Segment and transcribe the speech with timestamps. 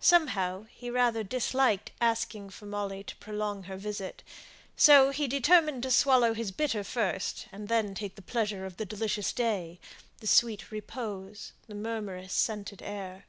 [0.00, 4.24] Somehow, he rather disliked asking for Molly to prolong her visit;
[4.76, 8.84] so he determined to swallow his bitter first, and then take the pleasure of the
[8.84, 9.78] delicious day,
[10.18, 13.24] the sweet repose, the murmurous, scented air.